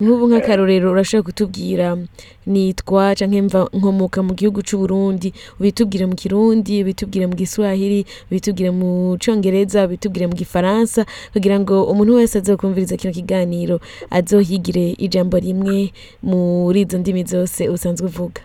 Nk'ubu 0.00 0.24
nk'akarorero 0.30 0.90
urashobora 0.92 1.26
kutubwira 1.26 1.96
nitwa 2.46 3.14
mva 3.42 3.66
nkomoka 3.74 4.22
mu 4.22 4.32
gihugu 4.34 4.62
c'u 4.62 4.78
Burundi 4.78 5.34
ubitubwire 5.60 6.06
mu 6.06 6.14
kirundi 6.14 6.82
ubitubwire 6.82 7.26
mu 7.26 7.34
giswahili 7.34 8.06
ubitubwire 8.30 8.70
mu 8.70 9.18
congereza 9.18 9.84
ubitubwire 9.84 10.26
mu 10.30 10.34
gifaransa 10.38 11.02
kugira 11.32 11.58
ngo 11.60 11.84
umuntu 11.90 12.14
wese 12.14 12.38
azokumviriza 12.38 12.96
kino 12.96 13.12
kiganiro 13.12 13.80
azohigire 14.10 14.94
ijambo 15.02 15.38
rimwe 15.38 15.90
muri 16.22 16.80
izo 16.86 16.98
ndimi 16.98 17.24
zose 17.24 17.68
usanzwe 17.68 18.06
uvuga 18.06 18.40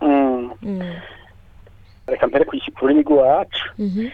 Mm. 0.00 0.50
Mm. 0.62 0.94
reka 2.06 2.26
mpere 2.26 2.44
ku 2.44 2.54
rurimi 2.80 3.02
rw'iwacu 3.02 3.64
Mhm. 3.78 4.06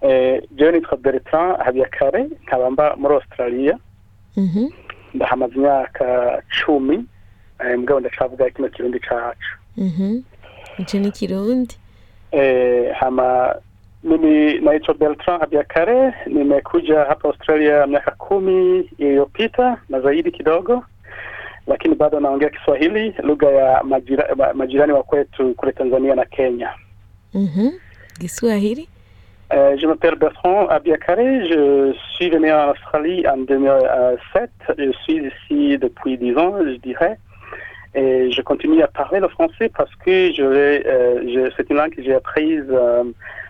Eh, 0.00 0.42
jewe 0.56 0.72
nitwa 0.72 0.96
bertrand 0.96 1.56
habiyakare 1.64 2.28
nkaba 2.44 2.70
mba 2.70 2.96
muri 2.96 3.14
australia 3.14 3.78
Mhm. 4.36 4.68
Ndahamaze 5.16 5.54
imyaka 5.54 6.42
cumi 6.64 7.04
eh, 7.60 7.78
mugabo 7.78 8.00
ndacavuga 8.00 8.50
kino 8.50 8.68
kirundi 8.68 8.98
cacu 9.00 9.50
Mhm. 9.76 10.20
ico 10.78 10.98
ni 10.98 11.10
kirundi 11.10 11.76
Eh, 12.30 12.94
hama 12.94 13.54
mimi 14.04 14.58
naitwa 14.60 14.94
Beltran 14.94 15.42
Abiakare, 15.42 16.14
nimekuja 16.26 16.98
hapa 17.04 17.28
Australia 17.28 17.86
miaka 17.86 18.10
kumi 18.10 18.80
iliyopita 18.98 19.76
na 19.88 20.00
zaidi 20.00 20.30
kidogo, 20.30 20.84
lakini 21.66 21.94
bado 21.94 22.20
naongea 22.20 22.48
Kiswahili, 22.50 23.14
lugha 23.22 23.46
ya 23.50 23.82
majira, 23.84 24.34
majirani 24.54 24.92
wa 24.92 25.02
kwetu 25.02 25.54
kule 25.54 25.72
Tanzania 25.72 26.14
na 26.14 26.24
Kenya. 26.24 26.70
Mhm. 27.34 27.68
giswahili 28.18 28.88
Euh, 29.52 29.76
je 29.78 29.86
m'appelle 29.86 30.16
Bertrand 30.16 30.66
Abiakare, 30.68 31.18
je 31.48 31.94
suis 32.14 32.28
venu 32.30 32.50
en 32.52 32.70
Australie 32.72 33.24
en 33.28 33.36
2007, 33.38 34.50
je 34.76 34.90
suis 35.04 35.22
ici 35.30 35.78
depuis 35.78 36.18
10 36.18 36.36
ans, 36.36 36.54
je 36.64 36.76
dirais. 36.78 37.16
Et 37.94 38.30
je 38.32 38.42
continue 38.42 38.82
à 38.82 38.88
parler 38.88 39.20
le 39.20 39.28
français 39.28 39.70
parce 39.76 39.94
que 40.04 40.32
je, 40.32 40.42
l'ai, 40.42 40.82
euh, 40.86 41.22
je- 41.32 41.50
c'est 41.56 41.70
une 41.70 41.76
langue 41.76 41.94
que 41.94 42.02
j'ai 42.02 42.14
apprise 42.14 42.64
euh, 42.70 43.04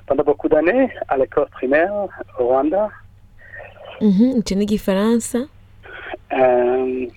pendant 0.07 0.23
beaucoup 0.23 0.49
d'années 0.49 0.91
à 1.09 1.17
l'école 1.17 1.47
primaire 1.50 1.93
au 2.38 2.45
Rwanda. 2.47 2.91
Mhm. 4.00 4.37
ico 4.38 4.55
ni 4.55 4.67
gifaransa 4.67 5.38
Euh, 6.33 7.09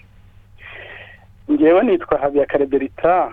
njyewe 1.50 1.84
nitwa 1.84 2.18
Habiyakare 2.22 2.66
Berita 2.66 3.32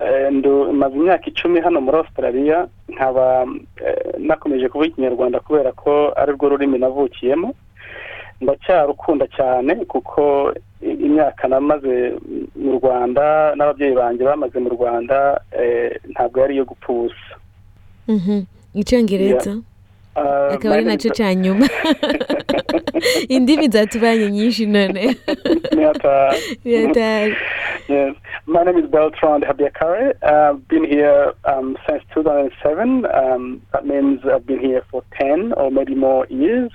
eh, 0.00 0.30
maze 0.72 0.94
imyaka 0.96 1.26
icumi 1.26 1.60
hano 1.60 1.80
muri 1.80 1.96
Australia 1.98 2.66
nkaba 2.88 3.46
eh, 3.86 4.14
nakomeje 4.18 4.68
kuvuga 4.68 4.88
ikinyarwanda 4.88 5.40
kubera 5.40 5.72
ko 5.72 6.12
ari 6.16 6.32
rwo 6.32 6.48
rurimi 6.48 6.78
navukiyemo. 6.78 7.54
Ndacyarukunda 8.40 9.26
cyane 9.36 9.74
kuko 9.84 10.52
imyaka 10.82 11.48
namaze 11.48 12.14
mu 12.56 12.72
rwanda 12.78 13.54
n'ababyeyi 13.56 13.94
banjye 13.94 14.22
bamaze 14.24 14.58
mu 14.58 14.68
rwanda 14.68 15.40
eh, 15.52 15.98
ntabwo 16.10 16.40
yari 16.40 16.54
iyo 16.54 16.64
gupfa 16.64 16.92
ubusa 16.92 17.34
Mhm. 18.08 18.42
icyongereza? 18.74 19.58
Ah, 20.14 20.48
akaba 20.54 20.74
ari 20.74 20.84
na 20.84 20.96
cyo 20.96 21.10
cya 21.10 21.34
nyuma. 21.34 21.66
Indimi 23.34 23.68
zatubanye 23.68 24.30
nyinshi 24.30 24.66
none. 24.66 25.14
Yes. 27.88 28.14
My 28.44 28.64
name 28.64 28.76
is 28.76 28.84
Beltrand 28.84 29.44
Habiakare. 29.44 30.22
I've 30.22 30.68
been 30.68 30.84
here 30.84 31.32
um, 31.46 31.78
since 31.88 32.02
2007. 32.12 33.06
Um, 33.06 33.62
that 33.72 33.86
means 33.86 34.20
I've 34.26 34.46
been 34.46 34.60
here 34.60 34.82
for 34.90 35.02
10 35.18 35.54
or 35.54 35.70
maybe 35.70 35.94
more 35.94 36.26
years. 36.28 36.70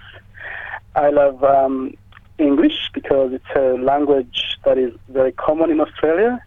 I 0.96 1.12
love 1.12 1.43
um, 1.43 1.93
English 2.39 2.89
because 2.96 3.32
it's 3.32 3.55
a 3.55 3.77
language 3.84 4.58
that 4.65 4.79
is 4.79 4.91
very 5.10 5.32
common 5.34 5.70
in 5.70 5.79
Australia, 5.79 6.43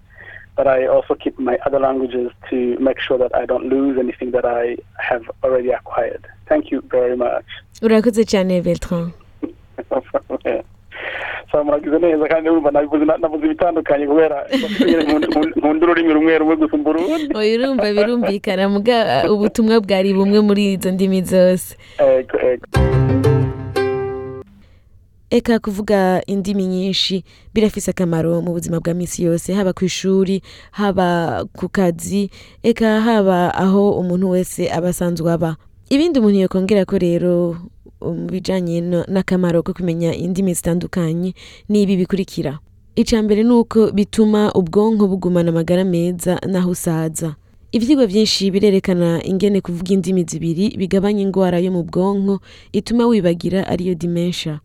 but 0.57 0.67
I 0.67 0.87
also 0.87 1.15
keep 1.15 1.39
my 1.39 1.59
other 1.65 1.79
languages 1.79 2.33
to 2.51 2.77
make 2.81 2.99
sure 2.99 3.19
that 3.19 3.33
I 3.37 3.47
don't 3.47 3.69
lose 3.69 3.99
anything 4.01 4.33
that 4.33 4.45
I 4.45 4.79
have 4.99 5.23
already 5.45 5.71
acquired. 5.71 6.27
Thank 6.49 6.73
you 6.73 6.81
very 6.91 7.17
much. 7.17 7.45
urakoze 7.83 8.25
cyane 8.27 8.63
Bertrand 8.63 9.13
so 9.89 10.03
muragize 11.65 11.99
neza 11.99 12.29
kandi 12.29 12.51
urumva 12.51 12.71
navuze 12.71 13.05
navuze 13.05 13.45
ibitandukanye 13.47 14.07
kubera 14.07 14.47
nkunda 15.57 15.87
ururimi 15.87 16.13
rumwe 16.13 16.39
rumwe 16.39 16.57
gusumba 16.57 16.91
urundi. 16.91 17.31
Urumva 17.35 17.93
birumvikana. 17.93 18.69
Muga 18.69 19.25
ubutumwa 19.31 19.81
bwari 19.81 20.15
bumwe 20.15 20.41
muri 20.41 20.73
izo 20.73 20.91
ndimi 20.91 21.23
zose. 21.23 21.77
Eka 25.31 25.59
kuvuga 25.59 26.23
indimi 26.27 26.67
nyinshi 26.67 27.25
birafise 27.55 27.91
akamaro 27.91 28.41
mu 28.43 28.53
buzima 28.53 28.81
bwa 28.81 28.95
misi 28.95 29.25
yose. 29.25 29.53
Haba 29.53 29.73
ku 29.73 29.85
ishuri 29.85 30.43
haba 30.71 31.45
ku 31.53 31.69
kazi 31.69 32.31
eka 32.63 33.01
haba 33.01 33.55
aho 33.55 33.91
umuntu 33.99 34.31
wese 34.31 34.71
aba 34.71 34.89
asanzwe 34.89 35.33
aba. 35.33 35.57
Ibindi 35.91 36.19
umuntu 36.19 36.39
yakongera 36.47 36.85
ko 36.85 36.99
rero 36.99 37.57
mu 38.15 38.27
bijanye 38.31 38.81
no- 38.81 39.05
n'akamaro 39.09 39.63
ko 39.63 39.73
kumenya 39.75 40.15
indimi 40.15 40.55
zitandukanye 40.55 41.35
ni 41.69 41.83
ibi 41.83 41.97
bikurikira. 41.97 42.59
Icya 42.97 43.23
mbere 43.23 43.43
ni 43.45 43.53
uko 43.53 43.93
bituma 43.93 44.53
ubwonko 44.55 45.07
bugumana 45.09 45.51
amagara 45.51 45.85
meza 45.85 46.41
n'aho 46.49 46.71
usaza. 46.71 47.35
Ivyigwa 47.73 48.07
vyinshi 48.07 48.51
birerekana 48.51 49.21
ingene 49.25 49.61
kuvuga 49.61 49.93
indimi 49.93 50.25
zibiri 50.25 50.77
bigabanya 50.79 51.23
ingwara 51.23 51.59
yo 51.61 51.73
mu 51.73 51.83
bwonko 51.85 52.41
ituma 52.73 53.07
wibagira 53.07 53.67
ariyo 53.69 53.95
dementia. 53.95 54.61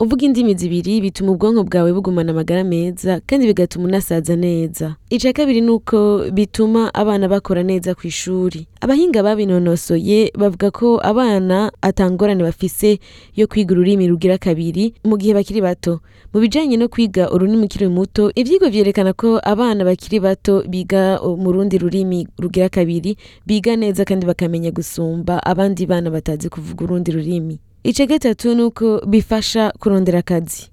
Uvuga 0.00 0.26
indimi 0.26 0.54
zibiri 0.54 1.00
bituma 1.00 1.32
ubwonko 1.32 1.64
bwawe 1.64 1.92
bugumana 1.92 2.32
amagara 2.32 2.64
meza 2.64 3.20
kandi 3.26 3.46
bigatuma 3.46 3.84
unasaza 3.84 4.36
neza. 4.36 4.96
Icya 5.10 5.32
kabiri 5.32 5.60
ni 5.60 5.70
uko 5.70 6.24
bituma 6.32 6.94
abana 6.94 7.28
bakora 7.28 7.62
neza 7.62 7.94
ku 7.94 8.06
ishuri. 8.06 8.66
Abahinga 8.80 9.22
babinonosoye 9.22 10.32
bavuga 10.38 10.70
ko 10.70 10.98
abana 11.02 11.72
atangorane 11.82 12.42
bafise 12.42 12.98
yo 13.36 13.46
kwiga 13.46 13.72
ururimi 13.74 14.08
rugira 14.08 14.38
kabiri 14.38 14.94
mu 15.04 15.16
gihe 15.16 15.34
bakiri 15.34 15.60
bato. 15.62 16.00
Mu 16.34 16.40
bijanye 16.40 16.76
no 16.76 16.88
kwiga 16.88 17.30
ururimi 17.30 17.64
ukiri 17.64 17.88
muto 17.88 18.32
ivyigwa 18.34 18.68
vyerekana 18.70 19.12
ko 19.12 19.38
abana 19.42 19.84
bakiri 19.84 20.20
bato 20.20 20.64
biga 20.68 21.20
mu 21.22 21.52
rundi 21.52 21.78
rurimi 21.78 22.26
rugira 22.38 22.68
kabiri 22.68 23.16
biga 23.46 23.76
neza 23.76 24.04
kandi 24.04 24.26
bakamenya 24.26 24.70
gusumba 24.74 25.38
abandi 25.46 25.86
bana 25.86 26.10
batazi 26.10 26.48
kuvuga 26.50 26.84
urundi 26.84 27.12
rurimi. 27.12 27.58
Ica 27.84 28.06
gatatu 28.06 28.54
ni 28.54 28.62
uko 28.62 29.00
bifasha 29.06 29.72
kurondera 29.78 30.18
akazi. 30.18 30.70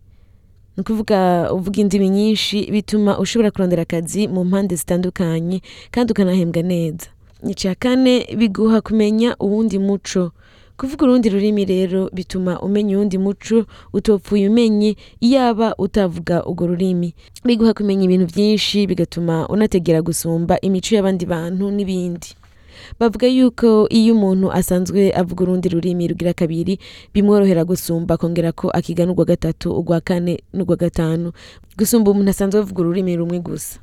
Ni 0.77 0.81
ukuvuga 0.81 1.49
uvuga 1.53 1.81
indimi 1.81 2.09
nyinshi 2.09 2.71
bituma 2.71 3.19
ushobora 3.19 3.51
kurondera 3.51 3.81
akazi 3.81 4.27
mu 4.27 4.43
mpande 4.45 4.75
zitandukanye 4.75 5.61
kandi 5.91 6.11
ukanahembwa 6.13 6.61
neza. 6.63 7.07
Icya 7.49 7.75
kane 7.75 8.27
biguha 8.37 8.81
kumenya 8.81 9.35
uwundi 9.39 9.79
muco. 9.79 10.31
Kuvuga 10.77 11.03
urundi 11.05 11.29
rurimi 11.29 11.65
rero 11.65 12.09
bituma 12.13 12.59
umenya 12.61 12.95
uwundi 12.97 13.17
muco 13.17 13.65
utopfuye 13.93 14.49
umenye 14.49 14.95
iyaba 15.21 15.75
utavuga 15.77 16.45
urwo 16.45 16.67
rurimi. 16.67 17.13
Biguha 17.45 17.73
kumenya 17.73 18.03
ibintu 18.03 18.25
byinshi 18.25 18.87
bigatuma 18.87 19.47
unategera 19.49 20.01
gusumba 20.01 20.57
imico 20.61 20.95
y'abandi 20.95 21.25
bantu 21.25 21.71
n'ibindi. 21.71 22.27
Bavuga 22.99 23.27
yuko 23.27 23.87
iyo 23.89 24.13
umuntu 24.15 24.51
asanzwe 24.51 25.11
avuga 25.11 25.43
urundi 25.43 25.69
rurimi 25.69 26.07
rugira 26.07 26.33
kabiri 26.33 26.79
bimworohera 27.13 27.65
gusumba 27.65 28.15
akongera 28.15 28.51
ko 28.51 28.69
akiga 28.69 29.05
n'urwa 29.05 29.25
gatatu 29.25 29.72
urwa 29.72 30.01
kane 30.01 30.39
n'urwa 30.53 30.75
gatanu. 30.75 31.31
Gusumba 31.77 32.11
umuntu 32.11 32.29
asanzwe 32.29 32.59
avuga 32.59 32.81
ururimi 32.81 33.15
rumwe 33.15 33.39
gusa. 33.39 33.79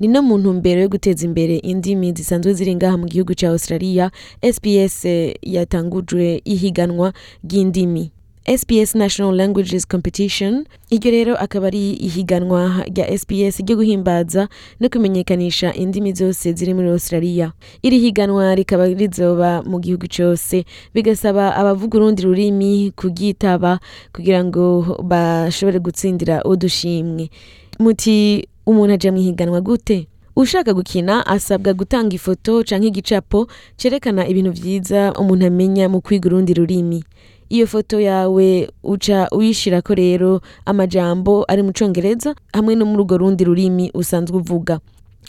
Ni 0.00 0.06
no 0.08 0.22
mu 0.22 0.38
ntumbero 0.38 0.80
yo 0.80 0.88
guteza 0.88 1.26
imbere 1.26 1.56
indimi 1.58 2.12
zisanzwe 2.14 2.54
ziri 2.54 2.74
ngaha 2.74 2.96
mu 2.96 3.06
gihugu 3.10 3.34
cya 3.34 3.50
australia 3.50 4.10
sps 4.54 5.04
yatangujwe 5.42 6.38
ihiganwa 6.44 7.12
ry'indimi. 7.44 8.12
SPS 8.48 8.94
National 8.94 9.34
Languages 9.36 9.84
Competition. 9.86 10.64
Iryo 10.90 11.10
rero 11.10 11.36
akaba 11.36 11.66
ari 11.66 11.92
ihiganwa 11.92 12.84
rya 12.88 13.18
SPS 13.18 13.60
ryo 13.60 13.76
guhimbaza 13.76 14.48
no 14.80 14.88
kumenyekanisha 14.88 15.74
indimi 15.74 16.12
zose 16.12 16.52
ziri 16.52 16.74
muri 16.74 16.88
Australia. 16.88 17.52
Iri 17.82 17.98
higanwa 17.98 18.54
rikaba 18.54 18.86
rizoba 18.86 19.62
mu 19.62 19.78
gihugu 19.80 20.06
cyose 20.08 20.64
bigasaba 20.94 21.56
abavuga 21.56 21.98
urundi 21.98 22.22
rurimi 22.22 22.92
kuryitaba 22.96 23.80
kugira 24.12 24.44
ngo 24.44 24.96
bashobore 25.04 25.78
gutsindira 25.78 26.42
udushimwe. 26.44 27.30
Muti 27.78 28.48
umuntu 28.66 28.94
aja 28.94 29.12
mu 29.12 29.18
ihiganwa 29.18 29.60
gute? 29.60 30.08
Ushaka 30.36 30.72
gukina 30.74 31.26
asabwa 31.26 31.74
gutanga 31.74 32.14
ifoto 32.16 32.64
canke 32.64 32.86
igicapo 32.88 33.48
cerekana 33.76 34.24
ibintu 34.28 34.52
vyiza 34.56 35.12
umuntu 35.20 35.46
amenya 35.46 35.88
mu 35.88 36.00
kwiga 36.00 36.26
urundi 36.32 36.54
rurimi. 36.54 37.04
Iyo 37.48 37.66
foto 37.66 38.00
yawe 38.00 38.68
uca 38.82 39.28
uyishirako 39.32 39.94
rero 39.94 40.40
amajambo 40.66 41.44
ari 41.48 41.62
mu 41.62 41.72
congereza 41.72 42.34
hamwe 42.52 42.74
no 42.74 42.84
muri 42.86 43.02
urwo 43.02 43.16
rundi 43.18 43.44
rurimi 43.44 43.90
usanzwe 43.94 44.36
uvuga. 44.36 44.80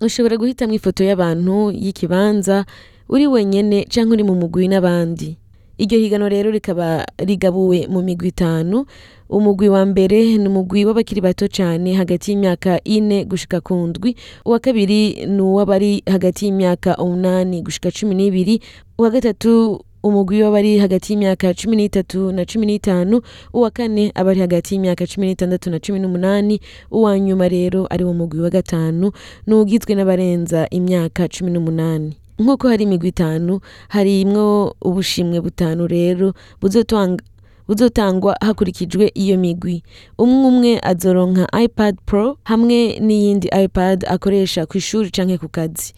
Ushobora 0.01 0.37
guhitamwo 0.37 0.75
ifoto 0.75 1.03
y'abantu 1.03 1.71
y'ikibanza 1.71 2.65
uri 3.09 3.27
wenyene 3.27 3.83
canke 3.87 4.13
uri 4.13 4.23
mu 4.23 4.35
mugwi 4.35 4.67
n'abandi. 4.67 5.37
Iryo 5.79 5.99
higanwa 5.99 6.29
rero 6.29 6.51
rikaba 6.51 7.05
rigabuwe 7.17 7.87
mu 7.87 8.01
migwi 8.03 8.27
itanu. 8.27 8.85
Umugwi 9.29 9.69
wa 9.69 9.85
mbere 9.85 10.37
ni 10.37 10.47
umugwi 10.47 10.85
w'abakiri 10.85 11.21
bato 11.21 11.47
cyane 11.47 11.93
hagati 11.93 12.31
y'imyaka 12.31 12.83
ine 12.83 13.25
gushika 13.25 13.61
ku 13.61 13.75
ndwi 13.87 14.15
uwa 14.45 14.59
kabiri 14.59 15.25
ni 15.25 15.41
uw'abari 15.41 16.03
hagati 16.09 16.45
y'imyaka 16.45 16.97
umunani 16.97 17.61
gushika 17.61 17.91
cumi 17.91 18.15
n'ibiri 18.15 18.59
uwa 18.97 19.09
gatatu 19.09 19.79
umugwi 20.03 20.43
w'abari 20.43 20.79
hagati 20.79 21.13
y'imyaka 21.13 21.53
cumi 21.53 21.75
n'itatu 21.75 22.31
na 22.31 22.45
cumi 22.45 22.65
n'itanu 22.65 23.21
uwa 23.53 23.69
kane 23.71 24.11
abari 24.15 24.39
hagati 24.39 24.75
y'imyaka 24.75 25.07
cumi 25.07 25.27
n'itandatu 25.27 25.69
na 25.69 25.79
cumi 25.79 25.99
n'umunani 25.99 26.59
uwa 26.91 27.19
nyuma 27.19 27.47
rero 27.49 27.87
ari 27.89 28.03
wo 28.03 28.13
mugwi 28.13 28.39
wa 28.39 28.49
gatanu 28.49 29.11
ni 29.47 29.53
ugizwe 29.53 29.95
n'abarenza 29.95 30.67
imyaka 30.71 31.27
cumi 31.27 31.51
n'umunani. 31.51 32.15
Nk'uko 32.39 32.67
hari 32.71 32.83
imigwi 32.83 33.09
itanu 33.11 33.59
harimwo 33.91 34.75
ubushimwe 34.81 35.41
butanu 35.41 35.87
rero 35.87 36.33
buzotanga 36.61 37.23
buzotangwa 37.67 38.35
hakurikijwe 38.41 39.11
iyo 39.13 39.37
migwi. 39.37 39.83
Umwe 40.17 40.47
umwe 40.47 40.71
azoronka 40.81 41.45
ipad 41.63 41.95
pro 42.05 42.37
hamwe 42.43 42.99
n'iyindi 43.03 43.47
ipad 43.63 44.05
akoresha 44.07 44.65
ku 44.65 44.77
ishuri 44.79 45.11
canke 45.11 45.37
ku 45.37 45.49
kazi. 45.51 45.93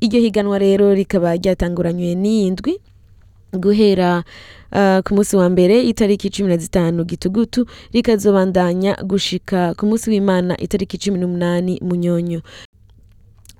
Iryo 0.00 0.20
higanwa 0.22 0.58
rero 0.58 0.94
rikaba 0.94 1.34
ryatanguranywe 1.36 2.14
n'iyindwi. 2.14 2.78
Guhera 3.52 4.24
uh, 4.72 4.98
ku 5.04 5.14
munsi 5.14 5.36
wa 5.36 5.48
mbere 5.50 5.82
itariki 5.82 6.30
cumi 6.30 6.48
na 6.48 6.56
zitanu 6.56 7.04
gitugutu 7.04 7.66
rikazobandanya 7.92 8.96
gushika 9.04 9.74
ku 9.74 9.86
munsi 9.86 10.10
w'imana 10.10 10.56
itariki 10.60 10.98
cumi 10.98 11.18
n'umunani 11.18 11.78
munyonyo. 11.82 12.40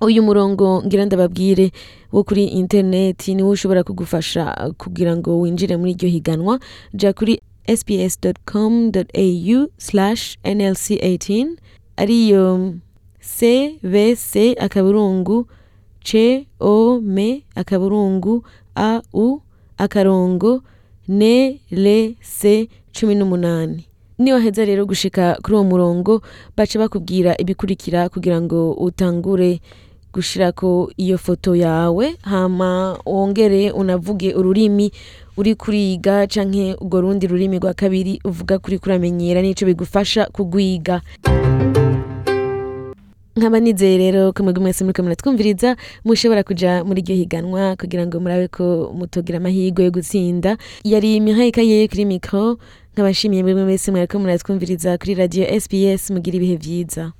Uyu 0.01 0.23
murongo 0.23 0.81
ngira 0.85 1.05
ndababwire 1.05 1.71
wo 2.11 2.23
kuri 2.23 2.43
interineti 2.45 3.35
niwo 3.35 3.49
ushobora 3.49 3.83
kugufasha 3.83 4.73
kugira 4.77 5.17
ngo 5.17 5.39
winjire 5.39 5.77
muri 5.77 5.91
iryo 5.91 6.09
higanwa. 6.09 6.59
Ja 6.93 7.13
kuri 7.13 7.41
sbs.com.au 7.77 9.67
slash 9.77 10.37
nlc 10.43 10.85
18 10.89 11.47
ariyo 11.97 12.73
cvc 13.21 14.57
akaburungu 14.59 15.47
c 16.03 16.47
o 16.59 16.97
m 17.03 17.41
akaburungu 17.55 18.43
a 18.75 19.01
u 19.13 19.39
akarongo 19.81 20.61
ne 21.07 21.59
le 21.71 22.15
se 22.21 22.67
cumi 22.93 23.15
n'umunani. 23.15 23.85
Niwaheza 24.21 24.65
rero 24.65 24.85
gushika 24.85 25.37
kuri 25.41 25.55
uwo 25.55 25.63
murongo 25.63 26.21
baca 26.57 26.77
bakubwira 26.79 27.33
ibikurikira 27.41 28.09
kugira 28.09 28.41
ngo 28.41 28.71
utangure 28.77 29.59
gushirako 30.13 30.91
iyo 30.97 31.17
foto 31.17 31.55
yawe 31.55 32.15
hama 32.21 32.99
wongere 33.05 33.71
unavuge 33.71 34.33
ururimi 34.35 34.91
uri 35.37 35.55
kuriga 35.55 36.27
canke 36.27 36.75
urwo 36.81 37.01
rundi 37.01 37.27
rurimi 37.27 37.59
rwa 37.59 37.73
kabiri 37.73 38.19
uvuga 38.25 38.59
kuri 38.59 38.77
kuramenyera 38.79 39.41
n'ico 39.41 39.65
bigufasha 39.65 40.25
kugwiga. 40.29 41.01
Nkaba 43.35 43.59
nizeye 43.59 43.97
rero 43.97 44.33
ko 44.33 44.43
mwese 44.43 44.83
muriko 44.83 45.03
muratwumviriza 45.03 45.75
mushobora 46.05 46.43
kuja 46.43 46.83
muri 46.83 47.01
iryo 47.01 47.15
higanwa 47.15 47.75
kugira 47.75 48.05
ngo 48.07 48.19
murabe 48.19 48.47
ko 48.47 48.91
mutogira 48.97 49.37
amahirwe 49.39 49.83
yo 49.85 49.91
gutsinda 49.91 50.57
yari 50.83 51.19
mihayika 51.19 51.61
yeye 51.61 51.87
kuri 51.87 52.05
mikro 52.05 52.57
nkabashimiye 52.93 53.43
mwebwe 53.43 53.63
mwese 53.63 53.91
mwariko 53.91 54.19
muratwumviriza 54.19 54.97
kuri 54.97 55.15
radio 55.15 55.43
sbs 55.61 56.11
mugira 56.11 56.37
ibihe 56.37 56.55
vyiza 56.55 57.11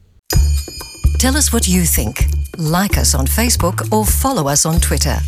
Tell 1.19 1.35
us 1.37 1.53
what 1.53 1.67
you 1.69 1.83
think. 1.85 2.15
Like 2.57 2.97
us 2.97 3.13
on 3.13 3.27
Facebook 3.27 3.85
or 3.91 4.03
follow 4.05 4.47
us 4.51 4.65
on 4.65 4.79
Twitter. 4.79 5.21